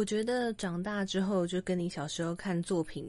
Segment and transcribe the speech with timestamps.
[0.00, 3.06] 我觉得长大之后，就跟你小时候看作品、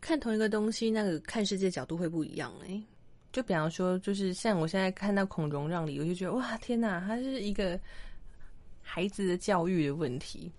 [0.00, 2.82] 看同一个东西，那个看世界角度会不一样哎。
[3.30, 7.78] 就比方说，就是像我现在看到《孔融让梨》，我就觉得哇，天哪，它是一个
[8.80, 10.50] 孩子的教育的问题。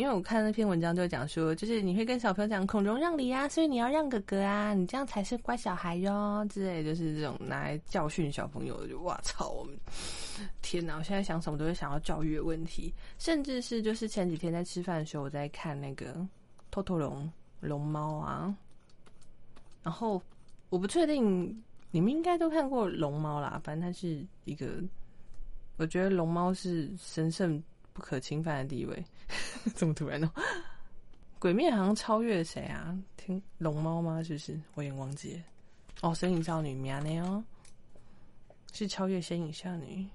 [0.00, 8.86] 因为我看那篇文章就讲说，就是你会跟小朋友讲“孔融让梨”啊，所以你要让哥哥啊，你这样才是乖小孩哟之类，就是这种拿来教训小朋友。
[8.86, 9.76] 就哇操，我们
[10.62, 10.96] 天哪！
[10.96, 16.14] 我现在想什么都是想要教育的问题，甚至是就是前几天在吃饭的时候，我在看那个
[16.70, 17.26] 《透透龙》
[17.60, 18.56] 龙猫啊，
[19.82, 20.22] 然后
[20.70, 24.82] 我不确定你们应该都看过龙猫啦，反正它是一个，
[25.76, 27.62] 我觉得龙猫是神圣
[28.00, 29.04] 不可侵犯的地位。
[29.76, 30.32] 怎么突然呢！
[31.38, 32.96] 鬼灭好像超越谁啊？
[33.18, 34.22] 听龙猫吗？
[34.22, 34.58] 是不是？
[34.74, 35.42] 我也忘记了。
[36.00, 37.44] 哦，身影少女米亚内哦，
[38.72, 40.06] 是超越身影少女。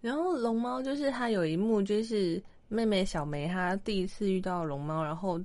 [0.00, 5.40] 然后龙猫就是他有一幕，就是妹妹小梅她第一次遇到龙猫，然后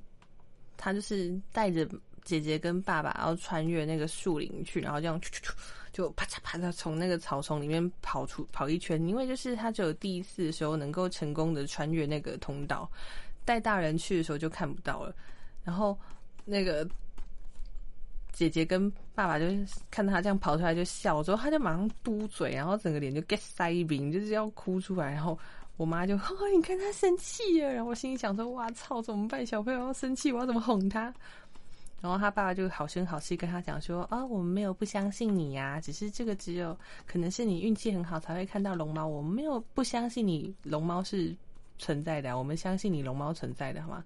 [0.76, 1.88] 她就是带着
[2.24, 5.22] 姐姐跟爸爸，然后穿越那个树林去，然后这样
[5.96, 12.92] 就啪嚓啪嚓从那个草丛里面跑出跑一圈，因为就是他只有第一次的时候能够成功的穿越那个通道。
[13.46, 15.16] 带大人去的时候就看不到了，
[15.64, 15.98] 然后
[16.44, 16.86] 那个
[18.34, 19.46] 姐姐跟爸爸就
[19.90, 25.14] 看他这样跑出来就笑，之后他就马上嘟嘴，然后整个脸就 get 塞饼，就是要哭出来。
[25.14, 25.40] 然后
[25.78, 26.16] 我妈就，
[26.54, 27.72] 你看他生气了。
[27.72, 29.46] 然后我心里想说，哇操，怎么办？
[29.46, 31.14] 小朋友要生气，我要怎么哄他？
[32.06, 41.36] 然后他爸爸就好声好气跟他讲说，啊，我们没有不相信你呀，只是这个只有可能是你运气很好才会看到龙猫，我们没有不相信你龙猫是。
[41.78, 44.06] 存在的，我们相信你龙猫存在的，好吗？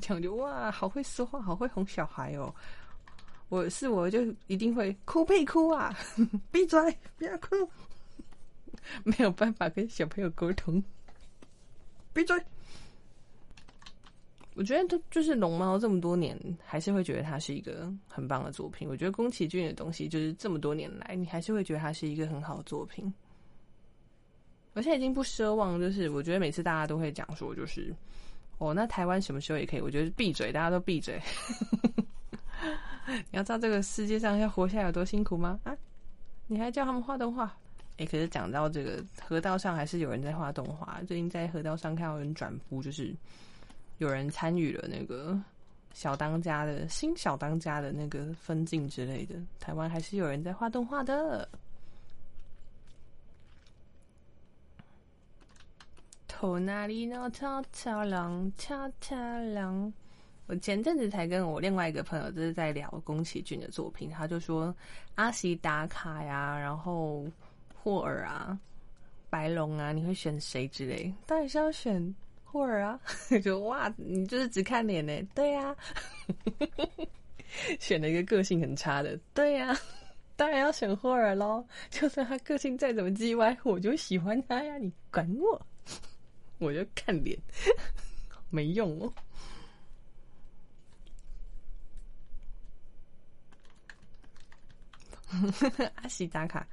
[0.00, 2.50] 这样就哇，好会说话，好会哄小孩哦！
[3.50, 5.94] 我是我就一定会哭屁哭啊！
[6.50, 6.80] 闭嘴，
[7.18, 7.56] 不要哭！
[9.04, 10.82] 没有办法跟小朋友沟通，
[12.14, 12.42] 闭嘴！
[14.60, 18.86] 我觉得都就是龙猫这么多年，还是会觉得它是一个很棒的作品。
[18.86, 23.10] 我觉得宫崎骏的东西，就是这么多年来，你还是会觉得它是一个很好的作品。
[24.74, 27.90] 我现在已经不奢望，就是我觉得每次大家都会讲说，就是
[28.58, 29.80] 哦，那台湾什么时候也可以？
[29.80, 31.18] 我觉得闭嘴，大家都闭嘴。
[33.08, 35.58] 你要知道这个世界上要活下来有多辛苦吗？
[35.64, 35.74] 啊，
[36.48, 37.56] 你还叫他们画动画？
[37.96, 41.00] 哎，可是讲到这个河道上，还是有人在画动画。
[41.08, 43.16] 最近在河道上看到人转播，就是
[44.00, 45.38] 有人参与了那个
[45.92, 49.34] 小当家的新小当家的那个分镜之类的。
[49.58, 51.46] 台湾还是有人在画动画的。
[56.26, 57.28] 头那里呢？
[57.28, 59.18] 跳跳郎，跳跳
[59.52, 59.92] 郎。
[60.46, 64.74] 我前阵子才跟我另外一个朋友就是在聊宫崎骏的作品，他就说
[65.16, 67.26] 阿西达卡呀，然后
[67.74, 68.58] 霍尔啊，
[69.28, 71.12] 白龙啊，你会选谁之类？
[71.26, 72.14] 到底是要选
[72.50, 73.00] 霍尔啊！
[73.44, 75.22] 就哇，你就是只看脸呢？
[75.34, 75.76] 对呀，
[77.78, 79.76] 选了一个个性很差的，对呀，
[80.34, 81.64] 当然要选霍尔喽。
[81.90, 84.76] 就算他个性再怎么叽歪，我就喜欢他呀！
[84.78, 85.66] 你管我？
[86.58, 87.38] 我就看脸，
[88.50, 89.12] 没用哦。
[95.94, 96.66] 阿喜打卡，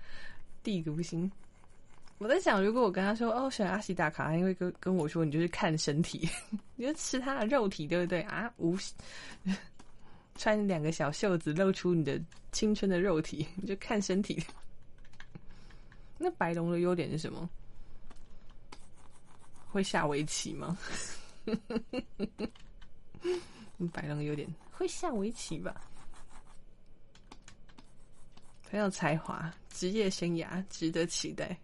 [0.64, 1.32] 第一个不行。
[2.20, 6.28] 我在想，如果我跟他说哦，选阿西达卡，因为跟跟我说，你就是看身体，
[6.76, 8.52] 你就吃他的肉体，对不对啊？
[8.58, 8.76] 无
[10.36, 12.20] 穿两个小袖子，露出你的
[12.52, 14.44] 青春的肉体，你就看身体。
[16.18, 17.48] 那白龙的优点是什么？
[19.70, 20.76] 会下围棋吗？
[23.94, 25.80] 白龙有点会下围棋吧，
[28.72, 31.56] 很有才华，职业生涯值得期待。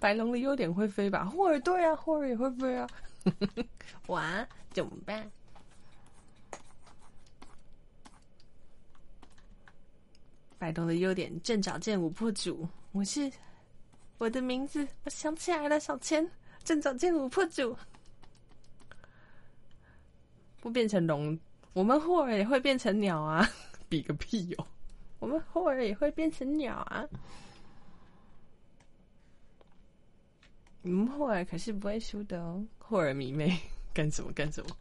[0.00, 1.24] 白龙的优点会飞吧？
[1.24, 2.88] 霍尔对啊，霍尔也会飞啊。
[4.08, 5.30] 哇，怎么办？
[10.58, 12.68] 白龙的优点，正找见五破主。
[12.92, 13.30] 我是
[14.18, 16.28] 我的名字，我想起来了，小千，
[16.64, 17.76] 正找见五破主。
[20.60, 21.38] 不变成龙，
[21.72, 23.48] 我们霍尔也会变成鸟啊！
[23.88, 24.66] 比个屁哟！
[25.18, 27.06] 我们霍尔也会变成鸟啊！
[30.82, 33.58] 嗯霍尔可是不会输的哦，霍尔迷妹，
[33.92, 34.76] 干什么干什么？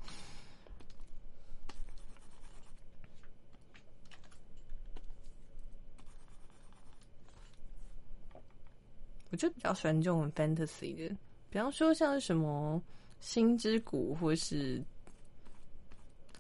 [9.32, 11.16] 我就比较喜欢这种 fantasy 的，
[11.52, 12.82] 比方说像什么
[13.20, 14.82] 星之谷，或是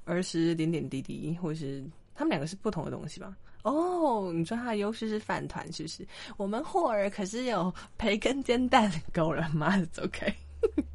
[0.06, 1.84] 儿时点点滴滴，或是
[2.20, 3.34] 他们两个是不同的东西吧。
[3.64, 6.06] 哦，你说它的优势是饭团，是不是？
[6.36, 9.82] 我们霍尔可是有培根煎蛋，够了吗？
[9.94, 10.30] 走开，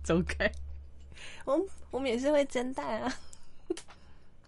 [0.03, 0.53] 走开！
[1.47, 1.59] 我
[1.91, 3.11] 我们也是会煎蛋啊。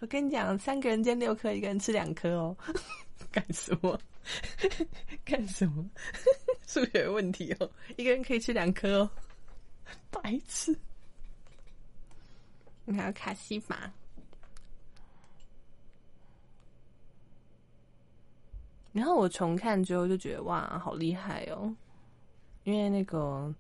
[0.01, 2.55] 我跟你讲，三个人煎六颗，一个人吃两颗哦。
[3.33, 3.99] 干什么？
[5.25, 5.83] 干什么？
[6.67, 9.11] 数学问题哦，一个人可以吃两颗哦。
[10.11, 10.79] 白痴！
[12.85, 13.91] 你还有卡西法。
[18.97, 21.71] 然后我重看之后就觉得哇，好厉害哦！
[22.65, 23.55] 因为那个，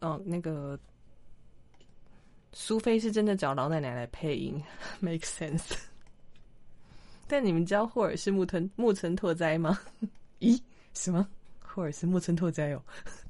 [0.00, 0.78] 哦，那个
[2.52, 4.62] 苏菲是真的找老奶奶来配音
[5.00, 5.74] ，make sense。
[7.26, 9.80] 但你们知道霍尔是木村木村拓哉吗？
[10.40, 10.60] 咦，
[10.92, 11.26] 什么？
[11.62, 12.82] 霍尔是木村拓哉哦？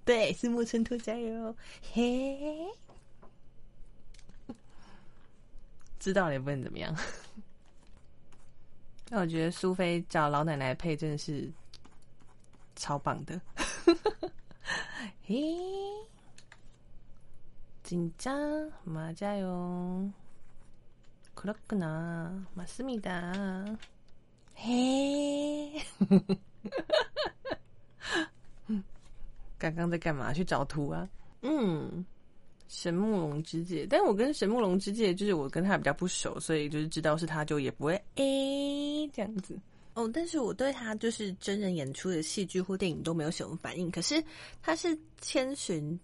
[0.05, 1.55] 对，是木村拓哉哦。
[1.93, 2.67] 嘿，
[6.01, 6.93] 知道了也不能怎么样。
[9.11, 11.51] 那我觉得苏菲找老奶奶配真的是
[12.77, 13.41] 超棒的。
[15.25, 15.35] 嘿，
[17.83, 18.39] 紧张，
[18.85, 20.11] 马加油，
[21.35, 23.33] 克洛克纳，马斯米达，
[24.55, 25.81] 嘿，
[29.59, 30.35] 刚刚在干嘛？
[30.35, 31.09] 去找图啊？
[31.43, 32.05] 嗯。
[32.69, 39.59] 神木龙之介，但我跟神木龙之介就是我跟他比较不熟，所以就是知道是他就也不会诶这样子
[39.95, 40.09] 哦。
[40.13, 43.91] 但是我对他就是真人演出的戏剧或电影都没有什么反应。
[43.91, 44.23] 可是
[44.63, 45.99] 他是千寻，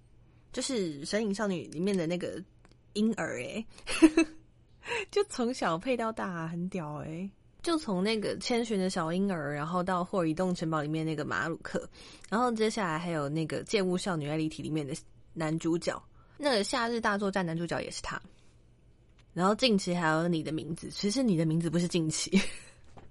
[0.53, 2.43] 就是《神隐少女》里面的那个
[2.95, 3.67] 婴儿诶，
[5.13, 7.31] 就从小配到大，很屌诶。
[7.63, 11.89] 就从那个千寻的小婴儿，然后到霍尔移动城堡里面那个马鲁克，
[12.29, 14.95] 然后接下来还有那个《剑物少女爱丽体》里面的
[15.33, 16.03] 男主角。
[16.37, 18.21] 那个夏日大作战男主角也是他，
[19.33, 22.41] 然后近期还有你的名字，其实你的名字不是近期，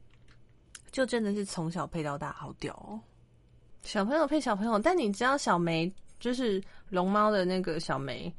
[0.92, 3.00] 就真的是从小配到大，好屌哦！
[3.84, 8.34] 小朋友配小朋友，但你知道小梅就是龙猫的那个小梅，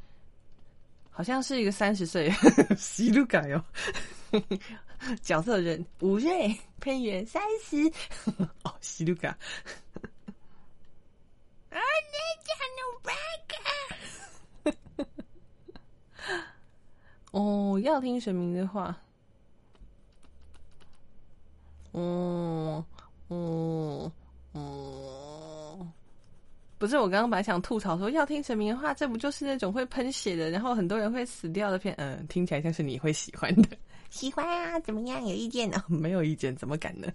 [1.11, 2.33] 好像是一个三十岁，
[2.79, 3.65] 西路改哦，
[5.23, 7.91] 角色人五岁，配员三十，
[8.65, 9.37] 哦，西路改。
[17.35, 18.97] 哦，要听神明的话。
[21.91, 22.85] 哦，
[23.27, 24.13] 哦，
[24.53, 25.89] 哦，
[26.79, 31.93] 不是，我刚刚本来想吐槽说要听神明的话，这不就是那种会喷血的，然后很多人会死掉的片？
[31.99, 33.77] 嗯，听起来像是你会喜欢的。
[34.11, 34.79] 喜欢啊？
[34.81, 35.21] 怎么样？
[35.27, 35.83] 有意见呢？
[35.91, 37.09] 没有意见，怎么敢呢？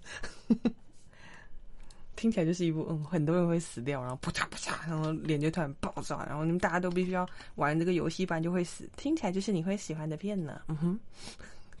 [2.20, 8.86] 听起来就是一部嗯，很多人会死掉，然后啪嚓啪嚓，然后脸就突然爆炸，然后你们大家都必须要玩这个游戏，不然就会死。
[8.94, 10.60] 听起来就是你会喜欢的片呢。
[10.68, 11.00] 嗯哼，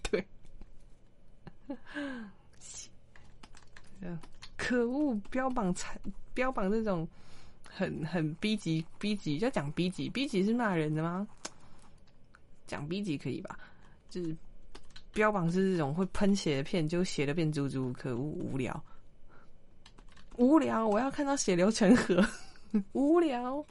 [0.10, 0.24] 对。
[4.56, 6.00] 可恶，标榜才
[6.32, 7.06] 标榜这种
[7.68, 11.28] 很很 B 级 B 级，要讲 B 级 B 级是骂人的吗？
[12.66, 13.58] 讲 B 级可以吧？
[14.08, 14.34] 就是
[15.12, 18.82] 标榜是这种会喷血的片，就血的变猪猪，可恶，无聊。
[20.40, 22.24] 无聊，我要看到血流成河。
[22.92, 23.62] 无聊，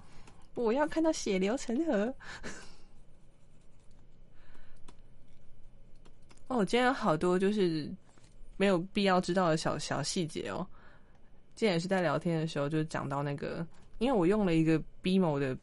[0.54, 2.14] 我要看到血流成河。
[6.48, 7.92] 哦，今天有好多就是
[8.56, 10.66] 没有必要知道的小小细节哦。
[11.56, 13.66] 今天也是在聊天的时候，就讲到那个，
[13.98, 15.58] 因为我用了一个 BMO 的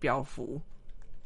[0.00, 0.58] 表符，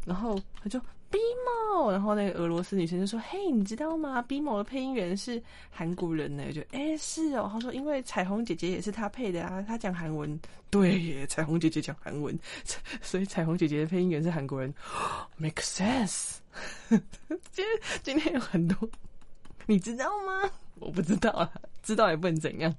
[0.05, 0.81] 然后他就。
[1.11, 7.49] BMO，然后那个俄罗斯女生就说：“嘿，你知道吗？BMO 的配音员是韩国人呢。”就哎，是哦。
[7.52, 10.38] 他说：“因为彩虹姐姐也是他配的啊，他讲韩文。”
[10.71, 12.38] 对耶，彩虹姐姐讲韩文，
[13.02, 14.73] 所以彩虹姐姐的配音员是韩国人。
[15.37, 16.37] Make sense。
[16.88, 17.67] 今天
[18.02, 18.88] 今天有很多，
[19.67, 20.50] 你知道吗？
[20.79, 21.50] 我不知道啊，
[21.83, 22.73] 知道也不能怎样。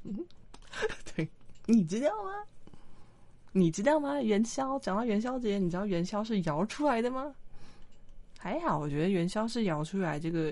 [1.13, 1.27] 对，
[1.65, 2.31] 你知道吗？
[3.51, 4.21] 你知道吗？
[4.21, 7.35] 元宵，讲到元宵节，你知道元宵是摇出来的吗？
[8.43, 10.51] 还好，我觉得元宵是摇出来，这个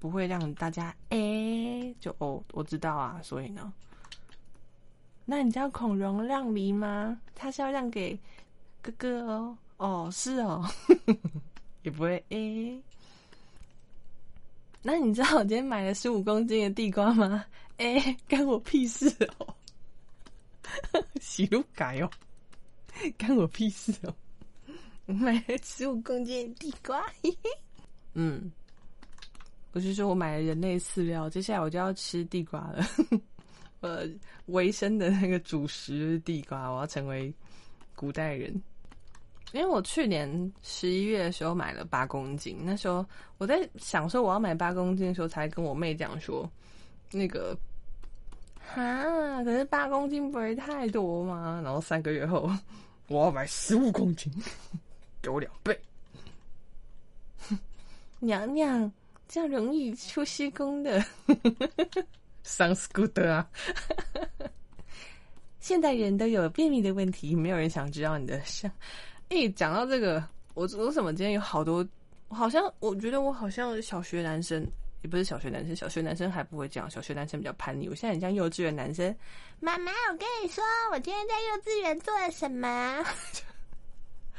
[0.00, 3.72] 不会让大家哎，就哦，我知道啊，所以呢，
[5.24, 7.16] 那你知道孔融让梨吗？
[7.36, 8.18] 他是要让给
[8.82, 10.68] 哥哥哦，哦，是哦，
[11.84, 12.82] 也不会哎。
[14.82, 17.44] 那你知道我今天买了十五公斤的地瓜吗？
[17.78, 19.54] 哎，干我屁事哦，
[21.22, 22.10] 喜怒改哦，
[23.16, 24.12] 干我屁事哦。
[25.14, 27.50] 买了十五公斤地瓜，嘿嘿
[28.12, 28.52] 嗯，
[29.72, 32.86] 我是说我买了人类饲料，接下来我就要吃地瓜了。
[33.80, 34.06] 呃，
[34.46, 37.32] 维生的那个主食地瓜，我要成为
[37.94, 38.52] 古代人。
[39.52, 43.06] 因为我去年十一月的时候买了八公斤，那时候
[43.38, 46.46] 我在想说我要买八公斤的时候，才跟我妹讲说，
[47.10, 47.56] 那个
[48.58, 51.62] 哈，可是八公斤不会太多吗？
[51.64, 52.50] 然后三个月后，
[53.06, 54.30] 我要买十五公斤，
[55.28, 55.78] 给我两倍。
[58.18, 58.90] 娘娘，
[59.28, 61.04] 这样容易出虚宫的。
[62.42, 63.46] Sounds good 啊！
[65.60, 68.70] 现代人都有便秘的问题，没有人想知道你的上。
[69.28, 71.86] 诶，讲到这个，我我怎么今天有好多？
[72.30, 74.66] 好像我觉得我好像小学男生，
[75.02, 77.86] 也不是小学男生，小学男生还不会这样，小学男生比较叛逆。
[77.86, 79.14] 我现在很像幼稚园男生。
[79.60, 83.04] 妈妈，我跟你说，我今天在幼稚园做了什么？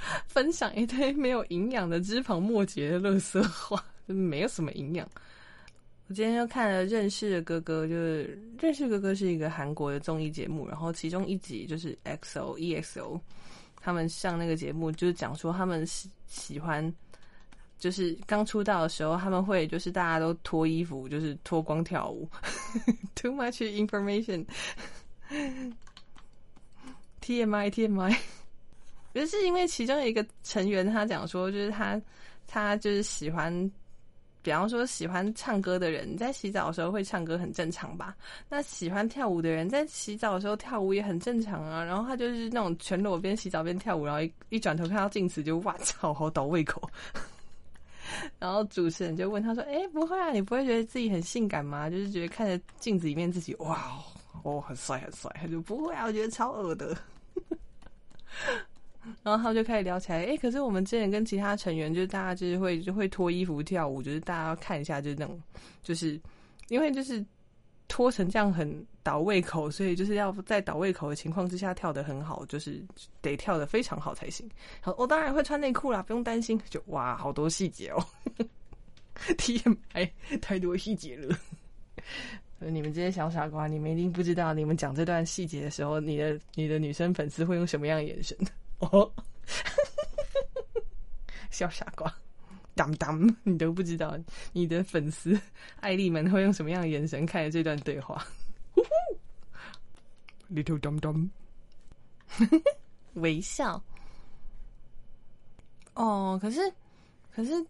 [0.27, 5.08] 分享一堆没有营养的脂肪末节的乐色话，没有什么营养。
[6.08, 13.20] 我今天又看了《认识的哥哥》，就是《认识哥哥》是一个韩国的综艺节目，然后其中一集就是 XO EXO
[13.79, 16.91] 他们上那个节目，就是讲说他们喜喜欢，
[17.77, 22.27] 就是刚出道的时候，他们会就是大家都脱衣服，就是脱光跳舞。
[23.13, 24.46] Too much information,
[27.22, 28.18] TMI TMI
[29.13, 32.01] TMI，就是因为其中一个成员他讲说，就是他
[32.48, 33.72] 他就是喜欢。
[34.42, 38.16] 比方说，喜欢唱歌的人在洗澡的时候会唱歌，很正常吧？
[38.48, 41.84] 那喜欢跳舞的人在洗澡的时候跳舞也很正常啊。
[41.84, 46.89] 然后他就是那种全裸边洗澡边跳舞，然后一一转头看到镜子就哇操，好倒胃口。
[48.39, 51.89] 然后主持人就问他说：“哎，不会啊，你不会觉得自己很性感吗？
[51.89, 53.92] 就是觉得看着镜子里面自己哇
[54.44, 56.98] 哦，很帅很帅。”他就不会啊，我觉得超恶的。
[59.24, 65.42] 然后他们就开始聊起来，哎，可是我们之前跟其他成员，就是大家就是会就会脱衣服跳舞，就是大家要看一下，就是那种，
[65.84, 66.20] 就是
[66.70, 67.24] 因为就是
[67.88, 72.82] 脱成这样很倒胃口，所以就是要在倒胃口的情况之下跳得很好，就是
[73.22, 74.48] 得跳得非常好才行。
[74.82, 76.60] 好，我当然会穿内裤啦，不用担心。
[76.70, 78.06] 就哇，好多细节哦，
[79.38, 80.10] TMI
[80.42, 81.36] 太多细节了。
[82.60, 88.38] 你们这些小傻瓜，你们一定不知道，你们讲这段细节的时候，你的你的女生粉丝会用什么样的眼神？
[88.79, 89.12] 哦，
[91.51, 92.13] 小傻瓜，
[92.75, 94.17] 当当，你都不知道
[94.53, 95.39] 你的粉丝
[95.81, 98.25] 艾丽们会用什么样的眼神看着这段对话？
[100.50, 101.29] Little dum dum，
[103.15, 103.83] 微笑。
[105.93, 106.74] 哦，可是，
[107.31, 107.65] 可是，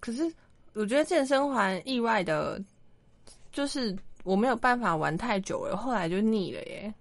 [0.00, 0.32] 可是，
[0.74, 2.62] 我觉得健身环意外的，
[3.50, 6.94] 就是我没有办法玩太久了，后来就腻了耶。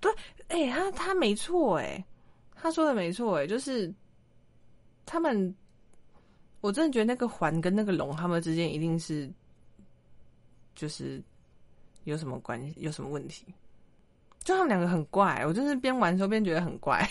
[0.00, 0.12] 对。
[0.56, 2.02] 哎，他他没错哎，
[2.54, 3.92] 他说的没错哎，就是
[5.04, 5.54] 他们，
[6.62, 9.30] 我真的觉得那个环跟那个龙他们之间一定是，
[10.74, 11.22] 就是
[12.04, 13.44] 有什么关系，有什么问题。
[14.46, 17.04] 就他们两个很怪，我就是边玩的时候边觉得很怪，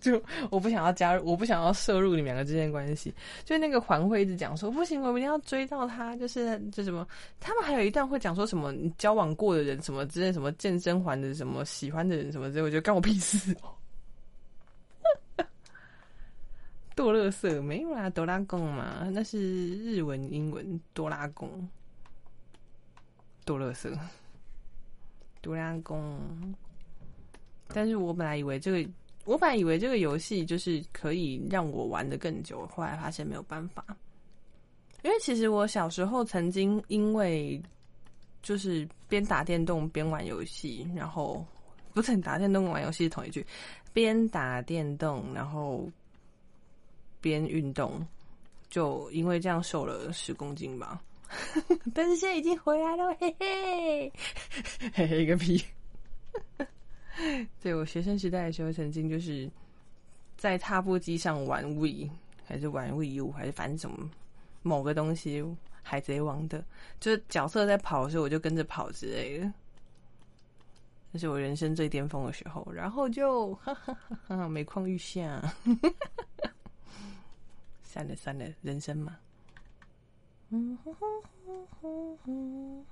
[0.00, 0.20] 就
[0.50, 3.14] 我不想要加入，我不想要摄入你们两个之间关系。
[3.44, 7.06] 就那个环会一直讲说不行，我们一定要追到他，就是就什么，
[7.38, 15.46] 他们还有一段会讲说什么交往过的人什么之类，什么健身环的什么喜欢的人什么之类，我觉得干我屁事哦。
[16.96, 21.68] 哆乐色没有啦，哆啦贡嘛，那是日文英文哆啦贡，
[23.44, 23.96] 多乐色，
[25.40, 26.18] 哆啦贡。
[27.72, 28.90] 但是我本来以为这个，
[29.24, 33.84] 我本来以为这个游戏就是可以让我玩的更久，后来发现没有办法。
[35.02, 37.60] 因为其实我小时候曾经因为
[38.42, 41.44] 就是边打电动边玩游戏，然后
[41.94, 43.46] 不是打电动玩游戏是同一句，
[43.92, 45.88] 边打电动然后
[47.20, 48.06] 边运动，
[48.68, 51.00] 就因为这样瘦了十公斤吧。
[51.94, 54.12] 但是现在已经回来了，嘿嘿，
[54.92, 55.64] 嘿嘿个屁！
[57.60, 59.50] 对我学生时代的时候，曾经就是
[60.36, 62.10] 在踏步机上玩 V，
[62.44, 64.10] 还是玩 VU，还是反正什么
[64.62, 65.44] 某个东西，
[65.82, 66.64] 海贼王的，
[66.98, 69.52] 就是角色在跑的时候，我就跟着跑之类的。
[71.12, 73.96] 那是我人生最巅峰的时候，然后就哈哈
[74.26, 75.42] 哈每况愈下。
[77.82, 79.16] 算了算了，人生嘛。
[80.50, 81.22] 嗯哼哼
[81.80, 82.86] 哼哼，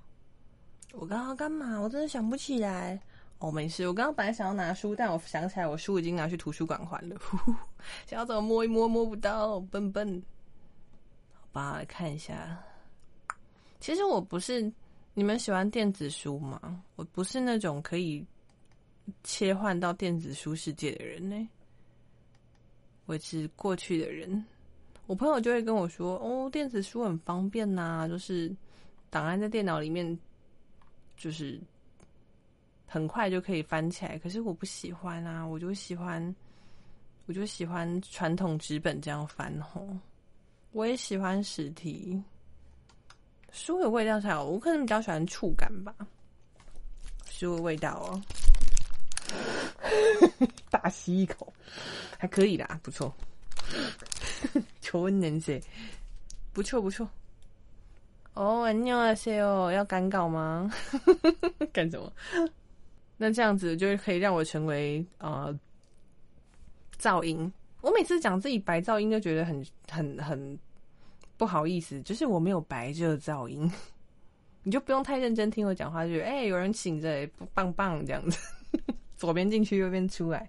[0.93, 1.79] 我刚刚干嘛？
[1.79, 3.01] 我真的想不起来。
[3.41, 3.87] 哦，没事。
[3.87, 7.17] 我刚刚本来想要拿书，但我想起来我书已经拿去图书馆还了。
[8.05, 10.21] 想要怎么摸一摸，摸不到，笨笨。
[11.35, 12.61] 好吧，来看一下。
[13.79, 14.73] 其实我不是
[15.15, 16.83] 你们喜欢电子书吗？
[16.97, 18.27] 我不是那种可以
[19.23, 21.49] 切换到电子书世界的人呢。
[23.07, 24.45] 我是过去的人。
[25.07, 28.53] 我朋友就会跟我说：“哦，电子书很方便呐，就是
[29.11, 30.19] 档案在电脑里面，
[31.17, 31.61] 就是。”
[32.89, 35.47] 很快就可以翻起来，可是我不喜欢啊！
[35.47, 36.35] 我就喜欢，
[37.27, 39.87] 我就喜欢传统纸本这样翻吼。
[40.73, 42.21] 我也喜欢实体
[43.53, 45.95] 书的味道才好，我可能比较喜欢触感吧。
[47.27, 48.23] 食物的味道哦。
[50.71, 51.53] 大吸一口，
[52.19, 53.15] 还可以啦，不错。
[54.81, 55.63] 求问能水，
[56.55, 57.07] 不错不错。
[58.33, 60.71] 哦，你好，谢哦，要赶稿吗？
[61.73, 62.11] 干什么？
[63.19, 65.55] 那这样子就可以让我成为呃
[66.99, 67.53] 噪音。
[67.81, 70.59] 我每次讲自己白噪音，就觉得很很很
[71.37, 73.71] 不好意思，就是我没有白这个噪音，
[74.63, 78.39] 你就不用太认真听我讲话，就觉得哎，有人醒着，棒棒这样子。
[79.17, 80.49] 左边进去，右边出来。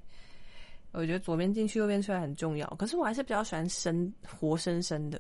[0.92, 2.68] 我觉得左边进去，右边出来很重要。
[2.78, 5.20] 可是我还是比较喜欢生活生生的。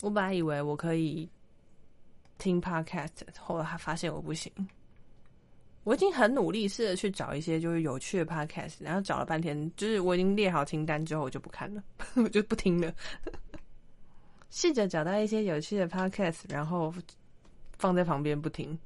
[0.00, 1.28] 我本来以为我可以
[2.38, 4.52] 听 podcast，后来还发现我不行。
[5.84, 11.82] 我已经很努力试着去找一些就是有趣的 podcast，然后找了半天，就是我已经列好清单之后，我就不看了，
[12.16, 12.92] 我就不听了。
[14.50, 16.92] 试着找到一些有趣的 podcast，然后
[17.78, 18.78] 放在旁边不听。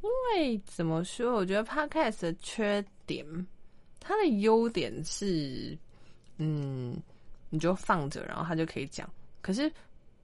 [0.00, 3.24] 因为怎么说，我觉得 podcast 的缺点，
[3.98, 5.76] 它的优点是，
[6.36, 6.96] 嗯，
[7.50, 9.08] 你就放着，然后它就可以讲。
[9.40, 9.70] 可是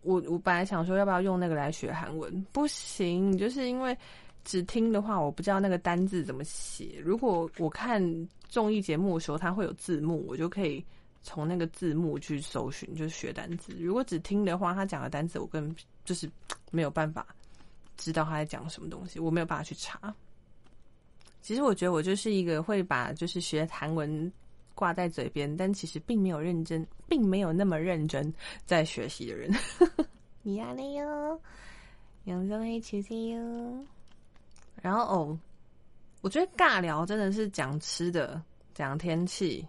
[0.02, 2.44] 我我本来想说，要不要用那个来学韩文？
[2.52, 3.97] 不行，就是因为
[4.44, 7.00] 只听的话，我不知道那个单字怎么写。
[7.02, 10.84] 如果我看综艺节目的时候，它会有字幕，我就可以
[11.22, 13.72] 从那个字幕去搜寻，就是学单字。
[13.80, 16.30] 如果只听的话，他讲的单词我根本就是
[16.70, 17.26] 没有办法。
[17.96, 20.12] 知道他在讲什么东西，我没有办法去查。
[21.40, 24.30] 其实我觉得我就是一个会把就是学韩文
[24.74, 28.34] 挂在嘴边，但其实并没有认真，并没有那么认真
[28.66, 29.48] 在学习的人。
[30.42, 31.40] 你好了哟，
[32.24, 33.86] 永中黑球球哟。
[34.84, 35.38] 然后哦，
[36.20, 38.38] 我觉得尬聊真的是讲吃的、
[38.74, 39.66] 讲天气、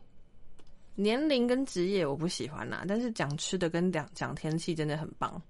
[0.94, 5.42] 年龄跟职业我不喜欢啦，但是讲吃的跟讲讲天气真的很棒。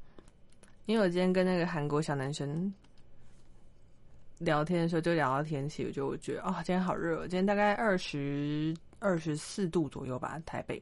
[0.86, 2.71] 因为我今天跟那个韩国小男生
[4.38, 10.80] 聊天的时候，就聊到天气，我就觉得啊，今天好热，今天大概二十二十四度左右吧，台北。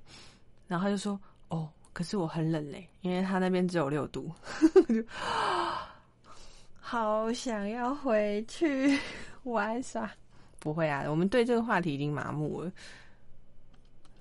[0.68, 1.18] 然后他就说
[1.48, 4.30] ：“哦，可是我很冷嘞，因为他那边只有六度。
[6.94, 8.96] ”好想要回去
[9.46, 10.08] 玩耍。
[10.60, 12.72] 不会啊，我们对这个话题已经麻木了，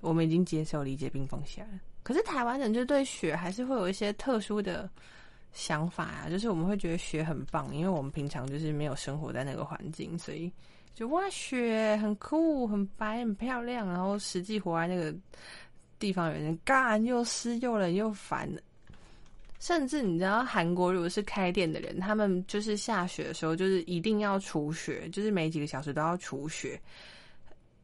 [0.01, 1.79] 我们已经接受、理解并放下了。
[2.01, 4.89] 可是台湾人就对雪还是会有一些特殊的。
[5.51, 10.51] 想法啊，就是我们会觉得雪很棒，因为我们平常就是没有生活在那个环境，所以
[10.95, 13.87] 就哇雪很酷、很白、很漂亮。
[13.87, 15.15] 然后实际活在那个
[15.99, 18.49] 地方，有点干又湿又冷又烦。
[19.63, 26.77] 甚至你知道，韩国如果是开店的人，他们就是下雪的时候，就是一定要除雪，就是每几个小时都要除雪，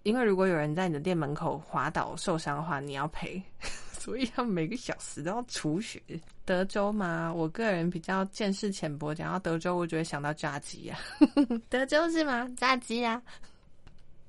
[0.04, 3.42] 因为如果有人在你的店门口滑倒受伤的话，你要赔。
[3.98, 6.02] 所以他每个小时都要除雪。
[6.44, 11.00] 德州嘛，我个人比较见识浅薄，讲到德州，我就会想到炸鸡呀。
[11.70, 12.46] 德州是吗？
[12.58, 13.22] 炸鸡呀。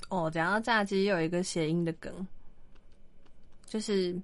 [0.08, 2.14] 哦，讲到炸鸡，有一个谐音的梗，
[3.66, 4.16] 就是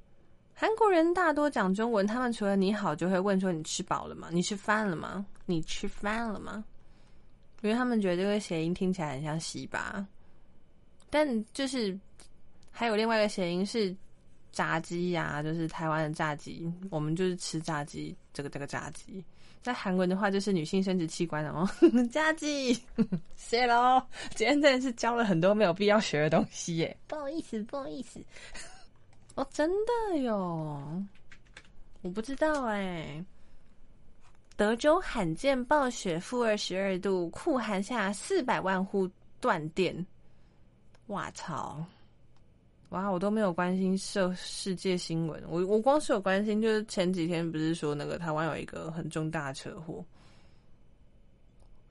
[0.59, 4.29] 韩国人大多讲中文，他们除了你好，就会问说你吃饱了吗？
[4.33, 5.27] 你吃饭了吗？
[5.45, 6.65] 你吃饭了吗？
[7.61, 10.05] 因为他们觉得这个谐音听起来很像西巴，
[11.11, 11.97] 但就是
[12.71, 13.95] 还有另外一个谐音是。
[14.53, 18.17] 炸鸡呀，就是台湾的炸鸡，我们就是吃炸鸡。
[18.33, 19.23] 这个这个炸鸡，
[19.61, 21.69] 在韩文的话就是女性生殖器官哦。
[22.11, 22.73] 炸鸡，
[23.35, 24.03] 谢喽。
[24.35, 28.19] 今天真的是教了很多没有必要学的东西耶，不好意思，不好意思。
[29.37, 30.37] 哦，真的有，
[32.03, 33.25] 我不知道哎。
[34.57, 40.07] 德州罕见暴雪，负二十二度，酷寒下四百万户断电。
[41.09, 41.85] 哇操！
[42.89, 50.03] 哇，我都没有关心社世界新闻，我我光是有关心，就是前几天不是说那个台湾有一个很重大车祸。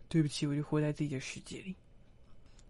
[0.10, 1.76] 对不起，我就活在自己的世界里。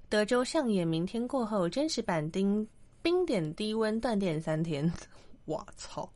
[0.09, 2.67] 德州上演明天过后真实版丁
[3.05, 4.91] 冰点低温断电三天，
[5.45, 6.11] 我操！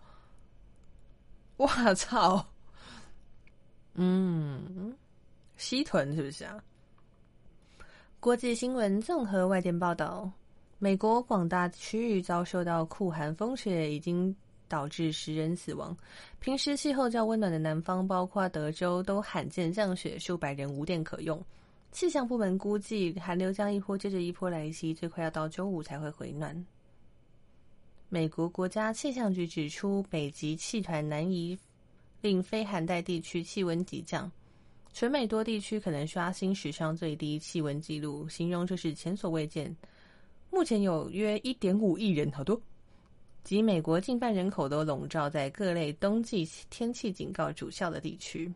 [1.55, 2.43] 我操！
[3.93, 4.97] 嗯，
[5.55, 6.59] 西屯是不是啊？
[8.19, 10.31] 国际新闻综合外电报道。
[10.79, 14.35] 美国广大区域遭受到酷寒风雪，已经
[14.67, 15.95] 导致十人死亡。
[16.39, 21.39] 平时气候较温暖的南方，包括德州，都罕见降雪，数百人无电可用。
[21.91, 26.65] 气象部门估计，寒流将一波接着一波来袭，最快要到周五才会回暖。
[28.09, 31.57] 美国国家气象局指出，北极气团南移
[32.21, 34.29] 令非寒带地区气温急降，
[34.91, 39.73] 全美多地区可能刷新史上最低气温纪录，形容这是前所未见。
[40.49, 42.59] 目前有约一点五亿人，好多，
[43.43, 48.51] 及美国近半人口都笼罩在各类冬季天气警告主校的地区。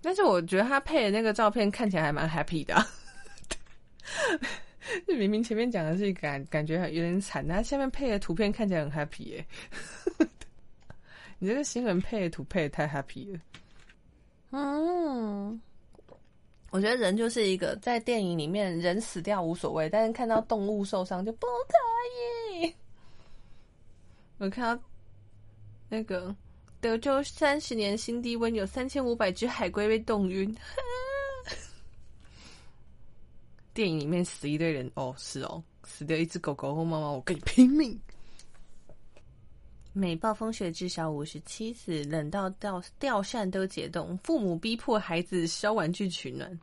[0.00, 2.86] 但是我觉得他配的那个照片看起来还蛮 happy 的，
[5.06, 9.46] 就明明前面讲的是感感觉有点惨，那下面配的图片看起来很 happy 耶。
[11.38, 13.40] 你这个新闻配的图配的太 happy 了。
[14.50, 15.60] 嗯，
[16.70, 22.74] 我觉得人就是一个在电影里面人死掉无所谓，但是看到动物受伤就不可以。
[24.38, 24.82] 我看到
[25.88, 26.34] 那个。
[26.80, 30.54] 德州三十年新低温，有三千五百只海龟被冻晕。
[33.74, 38.00] 电影里面死一堆人，哦，是哦，死掉一只狗狗或猫猫，我跟你拼命。
[39.92, 46.58] 每暴风雪至少五十七次，冷到吊吊扇都解冻，父母逼迫孩子烧玩具取暖。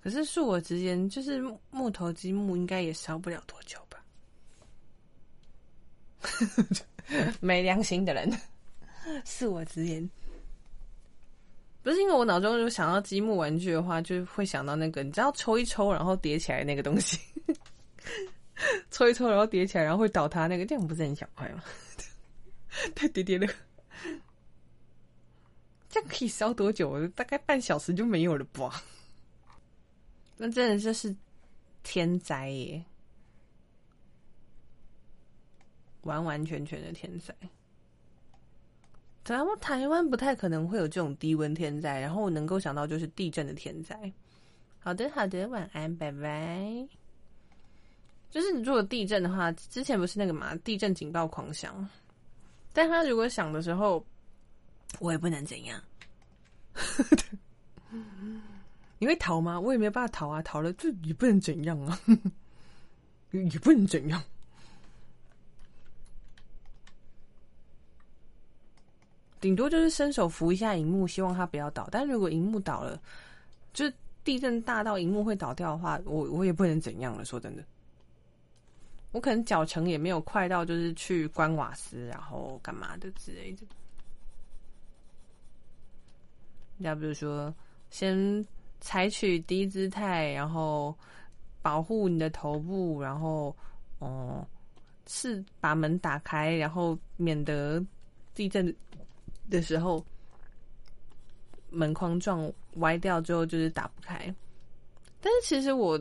[0.00, 4.02] 可是恕我直言，就是木头积木应该也烧不了多久吧？
[7.40, 8.30] 没良心的人。
[9.24, 10.08] 恕我直言，
[11.82, 17.18] 不是因为我脑中就想到积木玩具的话，就会想到那个，你知道抽一抽然后叠起来那个东西，
[18.90, 21.62] 抽一抽然后叠起来然后会倒塌那个，这样不是很小块吗？
[22.94, 23.46] 太叠叠了，
[25.88, 27.06] 这样可以烧多久？
[27.08, 28.82] 大概半小时就没有了吧？
[30.36, 31.14] 那真的就是
[31.82, 32.84] 天灾耶，
[36.02, 37.34] 完完全全的天灾。
[39.28, 44.10] 台湾台湾不太可能会有这种低温天灾，然后我能够想到就是地震的天灾。
[44.78, 46.88] 好的，好的，晚安，拜拜。
[48.30, 51.86] 就是你如果地震的话，之前不是那个嘛，地震警报狂响，
[52.72, 54.02] 但他如果响的时候，
[54.98, 55.78] 我也不能怎样。
[58.98, 59.60] 你会逃吗？
[59.60, 62.00] 我也没有办法逃啊，逃了就也不能怎样啊，
[63.32, 64.24] 也不能怎样。
[69.40, 71.88] 顶多就是伸手扶一下荧幕，希望它不要倒。
[71.92, 73.00] 但如果荧幕倒了，
[73.72, 77.24] 就是地震大到荧幕会倒掉的话，我我也不能怎样了。
[77.24, 77.62] 说真的，
[79.12, 83.62] 我可能脚程也没有快到，就是去关瓦斯，然后干嘛的之类的。
[86.78, 87.54] 要不如说，
[87.90, 88.44] 先
[88.80, 90.94] 采取低姿态，然后
[91.62, 93.54] 保护你的头部，然后
[93.98, 94.46] 哦，
[95.06, 97.80] 是把门打开，然后免得
[98.34, 98.74] 地震。
[99.50, 100.04] 的时候，
[101.70, 104.34] 门框撞歪掉之后就是打不开。
[105.20, 105.98] 但是其实我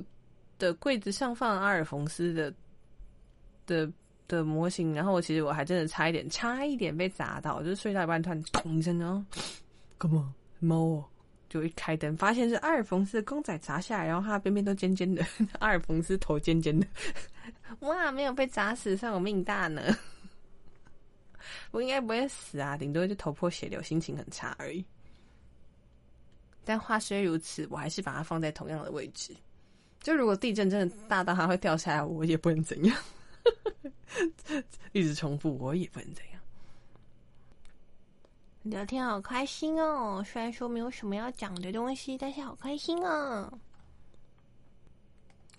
[0.60, 2.53] 的柜子上放阿尔冯斯的
[3.65, 3.91] 的
[4.27, 9.25] 的模型，然后我其实我还真的差一点，差一点被砸到，就是睡到一半突然咚一声哦，
[9.97, 11.05] 干嘛猫哦？
[11.49, 15.25] 就一开灯，发现是阿尔冯斯的公仔砸下来，然后它边边都尖尖的，
[15.60, 16.86] 阿尔冯斯头尖尖的，
[17.88, 19.81] 哇，没有被砸死，算我命大呢。
[21.71, 24.86] 我应该不会死啊，顶多就头破血流，心情很差而已。
[26.65, 29.36] 但话虽如此，我还是把它放在同样的位置。
[30.01, 32.97] 就如果地震真的大到它会掉下来，我也不能怎样。
[34.91, 36.41] 一直重复，我也不能怎样。
[38.63, 43.51] 聊天好开心哦，虽然说没有什么要讲的东西，但是好开心啊。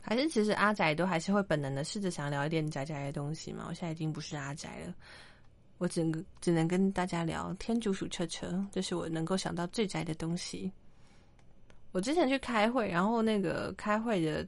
[0.03, 3.67] 还是其实阿宅都还是会本能的试着想聊一点宅宅的东西嘛。
[3.69, 4.95] 我现在已经不是阿宅了。
[5.79, 10.71] 我只能只能跟大家聊天竺鼠车车，这是我能够想到最宅的东西。
[11.93, 14.47] 我之前去开会，然后那个开会的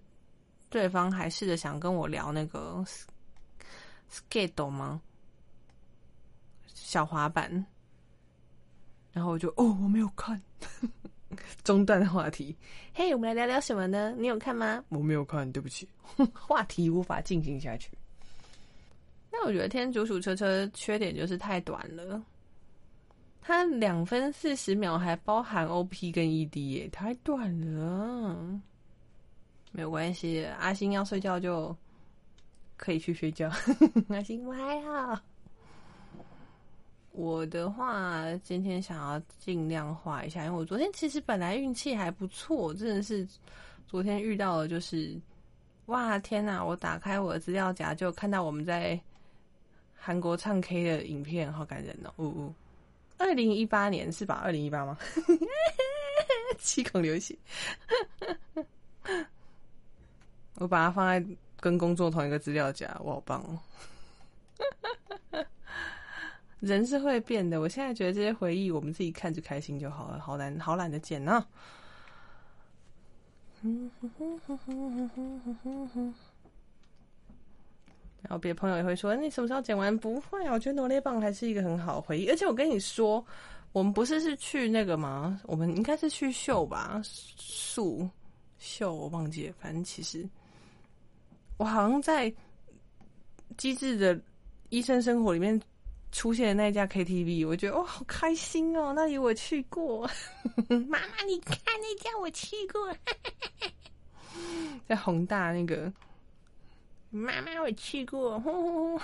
[0.69, 2.85] 对方还试着想跟我聊那个
[4.11, 5.01] skate 吗？
[6.67, 7.65] 小滑板。
[9.13, 10.41] 然后我就哦，我没有看，
[11.65, 12.57] 中断话题。
[12.95, 14.15] 嘿，我们来聊聊什么呢？
[14.19, 14.85] 你有看吗？
[14.89, 15.89] 我没有看，对不起，
[16.33, 17.91] 话题无法进行下去。
[19.43, 22.23] 那我觉得天竺鼠车车缺点就是太短了，
[23.41, 28.61] 它两分四十秒还包含 OP 跟 ED 耶，太短了。
[29.73, 31.75] 没有关系，阿星要睡觉就
[32.77, 33.51] 可以去睡觉。
[34.11, 35.19] 阿星我还好。
[37.13, 43.27] 我的话，今天想要尽量画一下，因为我昨天其实本来运气还不错，真的是
[43.87, 45.19] 昨天遇到了，就是
[45.87, 46.63] 哇天哪！
[46.63, 49.01] 我打开我的资料夹就看到我们在。
[50.03, 52.13] 韩国唱 K 的影片好感人哦！
[52.17, 52.55] 呜呜，
[53.19, 54.41] 二零一八年是吧？
[54.43, 54.97] 二零一八吗？
[56.59, 57.37] 七孔流血，
[60.57, 63.41] 我把它放在跟工作同一个资料夹，我好棒
[65.35, 65.39] 哦！
[66.61, 71.47] 人是会变的，我现在觉得这些回忆我们自己看着开心就好了，好难好懒得剪啊！
[78.23, 82.29] 然后别的朋友也会说：“你什么时候剪完？”不会啊，我觉得罗列棒还是一个很好的回忆。
[82.29, 83.25] 而且我跟你说，
[83.73, 85.41] 我们不是是去那个吗？
[85.45, 88.09] 我们应该是去秀吧，树
[88.59, 89.55] 秀我忘记了。
[89.59, 90.29] 反正其实
[91.57, 92.33] 我好像在
[93.57, 94.21] 机智的
[94.69, 95.61] 医生生活里面
[96.13, 98.93] 出现的那家 KTV，我觉得哇，好开心哦！
[98.95, 100.09] 那里我去过，
[100.69, 102.95] 妈妈你看那家我去过，
[104.89, 105.93] 在宏大那个，
[107.11, 108.41] 妈妈我去过。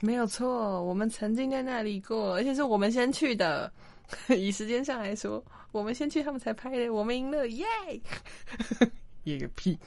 [0.00, 3.72] 没有错，我们曾经在那里过，而且是我们先去的。
[4.28, 6.90] 以时间上来说，我们先去，他们才拍的。
[6.92, 7.64] 我们赢了，耶！
[9.24, 9.78] 耶个屁！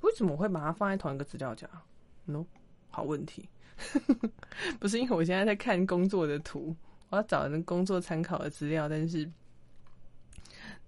[0.00, 1.68] 为什么我会把它放在同一个资料夹
[2.24, 2.44] ？No，
[2.90, 3.48] 好问题。
[4.80, 6.74] 不是因为我现在在看工作的图，
[7.10, 9.30] 我要找那工作参考的资料，但是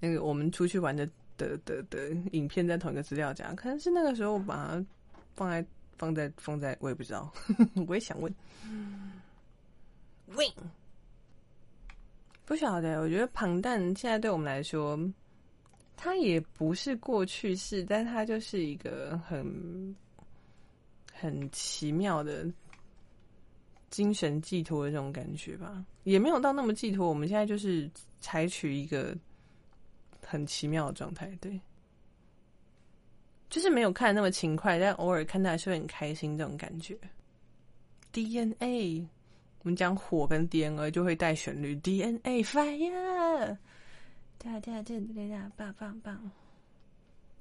[0.01, 4.87] 那个我们出去玩的的的的影片在同一个资料夹，可能是那个时候把它。
[5.37, 5.67] 放在
[5.99, 7.31] 放在放在，我也不知道，
[7.87, 8.35] 我也想问。
[10.29, 10.51] Win，
[12.47, 13.03] 不晓得。
[13.03, 14.99] 我觉得庞蛋现在对我们来说，
[15.95, 19.95] 它也不是过去式，但它就是一个很
[21.13, 22.51] 很奇妙的
[23.91, 25.85] 精神寄托的这种感觉吧。
[26.05, 29.15] 也没有到那么寄托，我们现在就是采取一个
[30.27, 31.61] 很奇妙的状态，对。
[33.49, 36.99] 就是没有看那么勤快，但偶尔看到还是会很开心这种感觉。
[38.13, 39.07] DNA，
[39.63, 41.77] 我们讲火跟 DNA 就会带旋律。
[41.77, 43.57] DNA fire，
[44.39, 46.31] 哒哒哒哒哒，棒棒棒！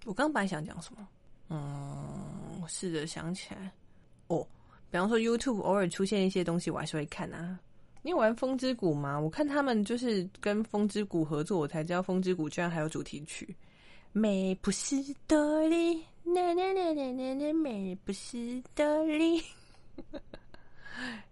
[0.06, 1.08] 我刚本来想讲什么？
[1.50, 3.71] 嗯，试着想起来。
[4.28, 4.48] 哦，
[4.91, 7.60] 比方说 YouTube 偶尔出现一些东西，我还是会看啊。
[8.06, 9.20] 你有玩风之谷吗？
[9.20, 13.56] 我看他们就是跟风之谷合作，我才知道风之谷居然还有主题曲。
[14.12, 19.41] 美不是多利，啦啦啦啦啦啦，美不是多利，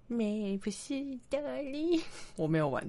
[0.08, 0.96] 美不是
[1.30, 2.02] 多利。
[2.38, 2.84] 我没有玩，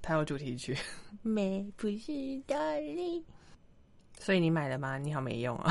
[0.00, 0.74] 它有主题曲。
[1.20, 2.06] 美不是
[2.46, 3.22] 多利，
[4.18, 4.96] 所以你买了吗？
[4.96, 5.70] 你好没用啊！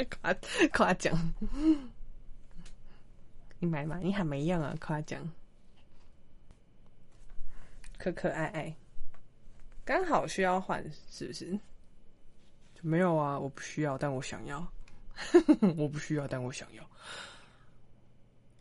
[0.20, 0.34] 夸
[0.70, 1.16] 夸奖，
[3.62, 3.98] 你买吗？
[4.02, 4.74] 你好没用啊！
[4.80, 5.20] 夸奖，
[7.98, 8.74] 可可爱爱。
[9.84, 11.60] 刚好需要换，是不是？
[12.80, 14.66] 没有啊，我不需要，但我想要。
[15.76, 16.82] 我不需要，但我想要。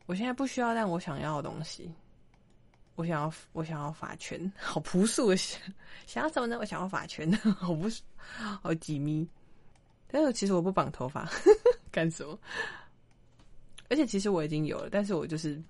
[0.05, 1.89] 我现在不需要，但我想要的东西。
[2.95, 5.61] 我想要，我想要发圈，好朴素的想
[6.05, 6.57] 想要什么呢？
[6.59, 8.01] 我想要发圈， 好不是
[8.61, 9.25] 好紧密。
[10.11, 11.25] 但是其实我不绑头发，
[11.89, 12.37] 干什么？
[13.89, 15.61] 而且其实我已经有了，但是我就是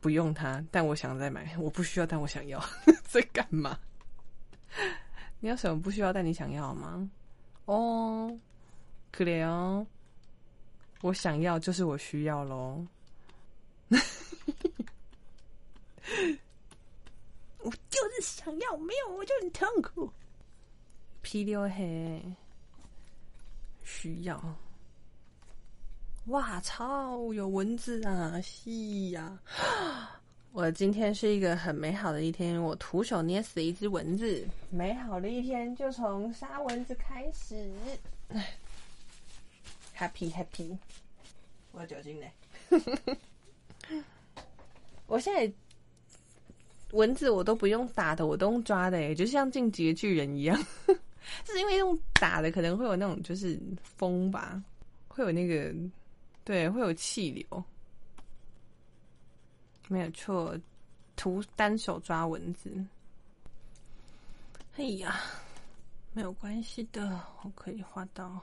[0.00, 0.64] 不用它。
[0.70, 2.62] 但我想再买， 我不需要，但我想要，
[3.08, 3.78] 在干嘛？
[5.40, 7.08] 你有什么不需要但你想要吗？
[7.66, 8.36] 哦，
[9.12, 9.86] 可怜哦，
[11.02, 12.84] 我想要就是我需要喽。
[17.60, 20.10] 我就是想要，没有我就很痛苦。
[21.22, 22.22] P 六黑
[23.82, 24.42] 需要，
[26.28, 28.38] 哇操，有蚊子啊！
[28.42, 28.70] 是
[29.10, 29.38] 呀。
[30.52, 34.46] 我今天是一个很美好的一天，我徒手捏死了一只蚊子。
[34.70, 37.70] 美好的一天就从杀蚊子开始。
[39.96, 40.76] Happy Happy，
[41.72, 42.26] 我要酒精呢！
[45.06, 45.50] 我现在
[46.92, 50.58] 蚊子我都不用打的，我都用抓的，哎，就像进击的巨人一样。
[51.46, 54.62] 是因为用打的可能会有那种就是风吧，
[55.08, 55.74] 会有那个
[56.48, 57.62] 对，会有气流。
[59.86, 60.58] 没有错，
[61.14, 62.72] 徒单手抓蚊子。
[64.78, 65.20] 哎呀，
[66.14, 68.40] 没有关系的，我可以画到。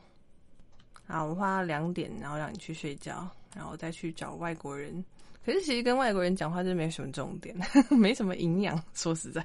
[1.08, 5.04] 好，我画到两点，然后让你去睡觉，然后再去找外国人。
[5.44, 7.58] 可是其实跟外国人讲话就没什么重点，
[7.90, 8.80] 没什么营养。
[8.94, 9.44] 说实在，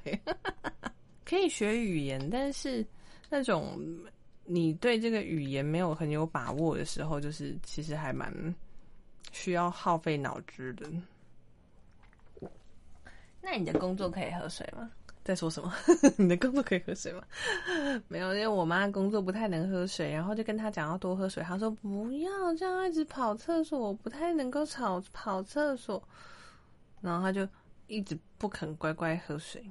[1.24, 2.86] 可以学语言，但是
[3.30, 3.78] 那种
[4.52, 8.32] 你对这个语言没有很有把握的时候，就是其实还蛮
[9.30, 10.90] 需要耗费脑汁的。
[13.40, 14.90] 那你的工作可以喝水吗？
[15.22, 15.72] 在说什么？
[16.18, 17.22] 你的工作可以喝水吗？
[18.08, 21.40] 没有，因为我妈工作不太能喝水，然后就跟她讲要多喝水。
[21.44, 26.02] 她说不要这样一直跑厕所，我不太能够吵跑厕所。
[27.00, 27.46] 然后她就
[27.86, 29.64] 一直不肯乖乖喝水。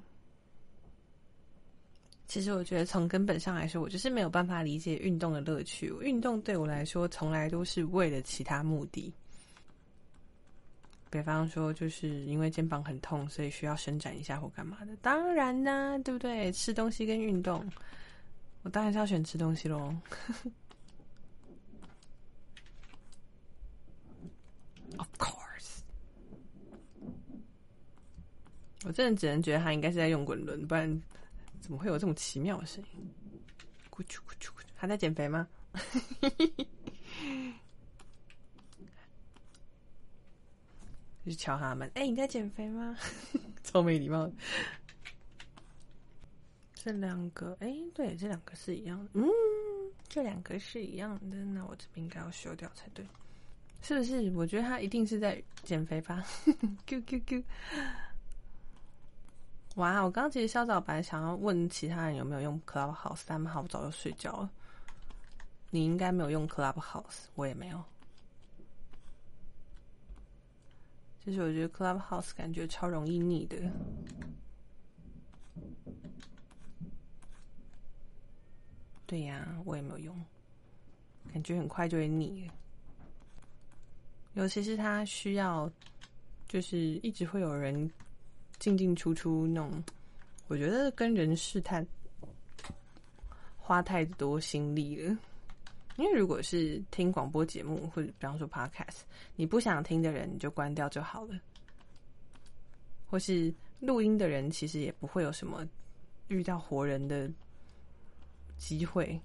[2.29, 5.91] 其实我觉得从根本上来说，我就是没有办法理解运动的乐趣。
[5.99, 9.11] 运动对我来说，从来都是为了其他目的。
[11.09, 14.95] 比方说，就是因为肩膀很痛，所以需要伸展一下或干嘛的。
[15.01, 16.51] 当然呢，对不对？
[16.51, 17.67] 吃东西跟运动，
[18.61, 19.91] 我当然是要选吃东西喽。
[24.97, 25.79] Of course，
[28.85, 31.01] 我真的只能觉得他应该是在用滚轮，不然
[31.69, 33.07] 怎么会有这种奇妙的声音？
[33.91, 35.47] 咕啾咕啾咕啾，他在减肥吗？
[41.23, 42.97] 去敲他们，哎，你在减肥吗？
[43.63, 44.27] 超没礼貌。
[46.73, 49.11] 这两个，哎，对，这两个是一样的。
[49.13, 49.29] 嗯，
[50.07, 53.05] 这两个是一样的，那我这边应该要修掉才对，
[53.83, 54.31] 是不是？
[54.31, 56.25] 我觉得他一定是在减肥吧。
[56.87, 57.43] Q Q Q。
[59.79, 64.51] 哇，我刚刚其实稍早本来想要问其他人有没有用 Clubhouse，他们好早就睡觉了。
[65.69, 67.81] 你应该没有用 Clubhouse，我也没有。
[71.25, 73.55] 就是我觉得 Clubhouse 感觉超容易腻的。
[79.05, 80.25] 对呀，我也没有用，
[81.31, 82.51] 感觉很快就会腻。
[84.33, 85.71] 尤其是它需要，
[86.49, 87.89] 就是一直会有人
[88.59, 89.83] 进进出出那种，
[90.47, 91.85] 我觉得跟人试探
[93.57, 95.17] 花太多心力了。
[95.97, 99.01] 因为如果是听广播节目或者比方说 Podcast，
[99.35, 101.39] 你不想听的人你就关掉就好了。
[103.09, 105.67] 或是录音的人其实也不会有什么
[106.27, 107.29] 遇到活人的。
[108.57, 109.17] 机会，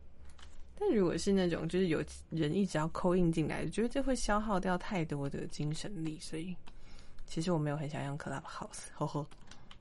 [0.79, 6.57] 但如果是那种就是有人一直要扣印进来，我觉得这会消耗掉太多的精神力，所以
[7.27, 8.89] 其实我没有很想用 Clubhouse。
[8.95, 9.27] 呵呵，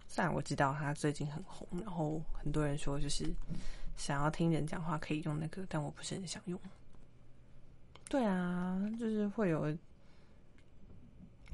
[0.07, 3.25] 虽然我知道它最近很红，然后很多人说就是
[3.95, 6.59] 想要听人讲话可以用那个，但我不是很想用。
[8.09, 9.75] 对啊，就是会有，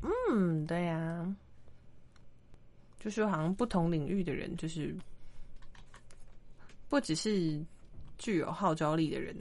[0.02, 1.36] 嗯，对呀，
[3.00, 4.96] 就是好像不同领域的人，就是
[6.88, 7.64] 不只是。
[8.22, 9.34] 具有号召力的人，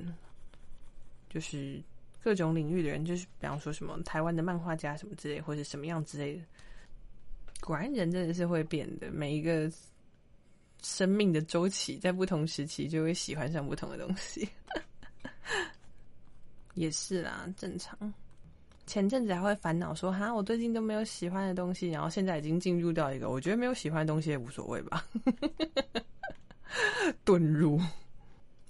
[1.29, 1.83] 就是
[2.29, 6.43] 各种领域的人，就是比方说什么台湾的漫画家什么之类，或者什么样之类的。
[7.63, 9.11] 果然，人真的是会变的。
[9.11, 9.73] 每一个
[10.83, 14.47] 生命的周期，在不同时期就会喜欢上不同的东西。
[16.75, 17.99] 也是啦，正常。
[18.87, 25.03] 前阵子还会烦恼说：“哈，我最近都没有喜欢的东西。”然后现在已经进入到一个，我觉得没有喜欢的东西也无所谓吧。
[27.25, 27.81] 遁入。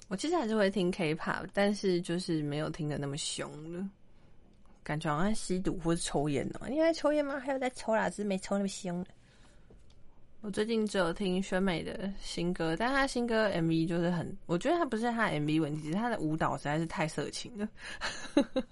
[0.09, 3.87] 我其实还是会听 K-pop，但是就是没有听的那么凶了，
[4.83, 6.66] 感觉好像吸毒或者抽烟哦。
[6.68, 7.38] 你在抽烟吗？
[7.38, 9.05] 还有在抽啦，只是没抽那么凶。
[10.40, 17.68] 我最近只有听宣美的新歌，但他新歌 MV 就是很，我觉得他不是他 MV 问题，是他的舞蹈实在是太色情了。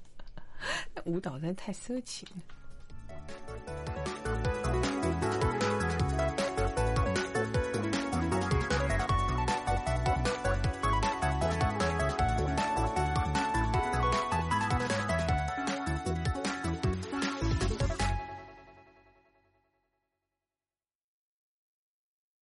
[1.04, 2.42] 舞蹈真的太色情了。